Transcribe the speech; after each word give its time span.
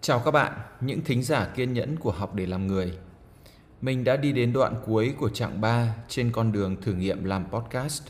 Chào 0.00 0.18
các 0.18 0.30
bạn, 0.30 0.52
những 0.80 1.00
thính 1.04 1.22
giả 1.22 1.48
kiên 1.54 1.72
nhẫn 1.72 1.96
của 1.96 2.10
học 2.10 2.34
để 2.34 2.46
làm 2.46 2.66
người. 2.66 2.98
Mình 3.80 4.04
đã 4.04 4.16
đi 4.16 4.32
đến 4.32 4.52
đoạn 4.52 4.74
cuối 4.86 5.14
của 5.18 5.28
chặng 5.28 5.60
3 5.60 5.94
trên 6.08 6.32
con 6.32 6.52
đường 6.52 6.76
thử 6.82 6.92
nghiệm 6.92 7.24
làm 7.24 7.44
podcast. 7.50 8.02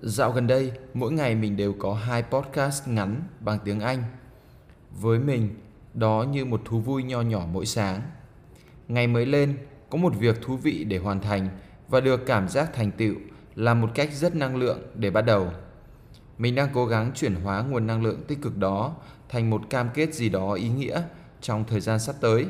Dạo 0.00 0.32
gần 0.32 0.46
đây, 0.46 0.72
mỗi 0.94 1.12
ngày 1.12 1.34
mình 1.34 1.56
đều 1.56 1.72
có 1.78 1.94
hai 1.94 2.22
podcast 2.22 2.88
ngắn 2.88 3.22
bằng 3.40 3.58
tiếng 3.64 3.80
Anh. 3.80 4.02
Với 5.00 5.18
mình, 5.18 5.54
đó 5.94 6.24
như 6.32 6.44
một 6.44 6.62
thú 6.64 6.80
vui 6.80 7.02
nho 7.02 7.20
nhỏ 7.20 7.46
mỗi 7.52 7.66
sáng. 7.66 8.00
Ngày 8.88 9.06
mới 9.06 9.26
lên, 9.26 9.58
có 9.90 9.98
một 9.98 10.12
việc 10.18 10.42
thú 10.42 10.56
vị 10.56 10.84
để 10.84 10.98
hoàn 10.98 11.20
thành 11.20 11.48
và 11.88 12.00
được 12.00 12.26
cảm 12.26 12.48
giác 12.48 12.74
thành 12.74 12.90
tựu 12.90 13.14
là 13.54 13.74
một 13.74 13.90
cách 13.94 14.12
rất 14.12 14.34
năng 14.34 14.56
lượng 14.56 14.78
để 14.94 15.10
bắt 15.10 15.22
đầu. 15.22 15.52
Mình 16.40 16.54
đang 16.54 16.68
cố 16.74 16.86
gắng 16.86 17.12
chuyển 17.14 17.34
hóa 17.34 17.62
nguồn 17.62 17.86
năng 17.86 18.02
lượng 18.02 18.22
tích 18.28 18.38
cực 18.42 18.56
đó 18.56 18.96
thành 19.28 19.50
một 19.50 19.62
cam 19.70 19.88
kết 19.94 20.14
gì 20.14 20.28
đó 20.28 20.52
ý 20.52 20.68
nghĩa 20.68 21.02
trong 21.40 21.64
thời 21.64 21.80
gian 21.80 21.98
sắp 21.98 22.16
tới. 22.20 22.46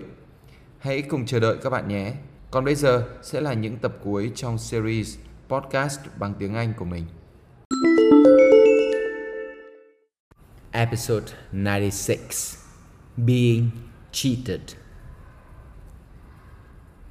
Hãy 0.78 1.02
cùng 1.02 1.26
chờ 1.26 1.40
đợi 1.40 1.56
các 1.62 1.70
bạn 1.70 1.88
nhé. 1.88 2.14
Còn 2.50 2.64
bây 2.64 2.74
giờ 2.74 3.08
sẽ 3.22 3.40
là 3.40 3.52
những 3.52 3.76
tập 3.76 3.96
cuối 4.04 4.32
trong 4.34 4.58
series 4.58 5.18
podcast 5.48 6.00
bằng 6.18 6.34
tiếng 6.38 6.54
Anh 6.54 6.72
của 6.76 6.84
mình. 6.84 7.04
Episode 10.70 11.26
96 11.52 12.16
Being 13.16 13.70
Cheated. 14.12 14.60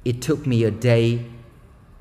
It 0.02 0.16
took 0.28 0.46
me 0.46 0.56
a 0.64 0.70
day 0.82 1.24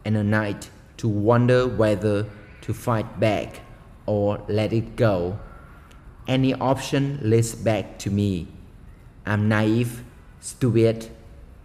and 0.03 0.17
a 0.17 0.23
night 0.23 0.61
to 1.03 1.09
wonder 1.09 1.77
whether 1.77 2.23
to 2.67 2.73
fight 2.73 3.05
back 3.19 3.68
or 4.09 4.43
let 4.47 4.73
it 4.73 4.95
go. 4.95 5.37
Any 6.27 6.55
option 6.55 7.19
leads 7.21 7.53
back 7.53 7.99
to 7.99 8.09
me. 8.09 8.47
I'm 9.23 9.47
naive, 9.47 10.03
stupid, 10.39 11.11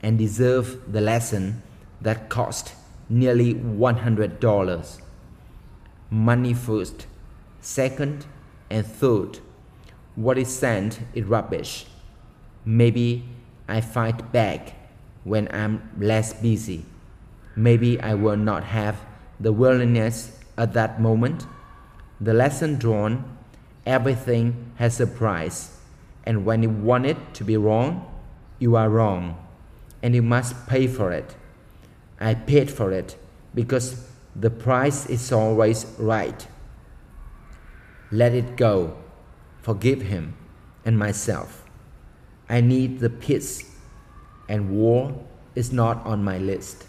and 0.03 0.19
deserve 0.19 0.93
the 0.93 1.01
lesson 1.01 1.63
that 2.03 2.29
cost 2.29 2.75
nearly 3.09 3.55
$100. 3.55 5.01
Money 6.11 6.53
first, 6.53 7.07
second, 7.63 8.27
and 8.69 8.87
third. 8.87 9.39
What 10.15 10.37
is 10.37 10.55
sent 10.55 11.01
is 11.15 11.25
rubbish. 11.25 11.87
Maybe 12.67 13.25
I 13.67 13.81
fight 13.81 14.33
back 14.33 14.75
when 15.25 15.49
I'm 15.51 15.89
less 15.99 16.35
busy. 16.35 16.85
Maybe 17.57 17.99
I 18.03 18.13
will 18.13 18.37
not 18.37 18.65
have 18.65 19.01
the 19.41 19.53
willingness 19.53 20.39
at 20.59 20.75
that 20.75 21.01
moment. 21.01 21.47
The 22.25 22.33
lesson 22.33 22.79
drawn 22.79 23.37
everything 23.85 24.73
has 24.77 24.99
a 24.99 25.07
price 25.07 25.77
and 26.25 26.47
when 26.47 26.63
you 26.63 26.71
want 26.71 27.05
it 27.05 27.19
to 27.35 27.45
be 27.45 27.59
wrong, 27.59 28.11
you 28.59 28.77
are 28.77 28.89
wrong. 28.89 29.37
And 30.03 30.15
you 30.15 30.23
must 30.23 30.67
pay 30.67 30.87
for 30.87 31.13
it. 31.13 31.37
I 32.19 32.33
paid 32.33 32.71
for 32.71 32.93
it 32.93 33.19
because 33.55 34.09
the 34.35 34.49
price 34.49 35.05
is 35.05 35.33
always 35.33 35.85
right. 35.99 36.47
Let 38.11 38.33
it 38.33 38.57
go. 38.57 38.97
Forgive 39.61 40.01
him 40.01 40.35
and 40.83 40.99
myself. 40.99 41.67
I 42.49 42.63
need 42.63 43.01
the 43.01 43.11
peace, 43.11 43.71
and 44.49 44.71
war 44.71 45.27
is 45.55 45.73
not 45.73 46.05
on 46.07 46.25
my 46.25 46.39
list. 46.39 46.87